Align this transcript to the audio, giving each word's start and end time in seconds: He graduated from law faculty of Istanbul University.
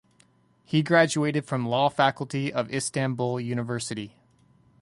He 0.65 0.81
graduated 0.81 1.45
from 1.45 1.67
law 1.67 1.87
faculty 1.87 2.51
of 2.51 2.73
Istanbul 2.73 3.39
University. 3.39 4.15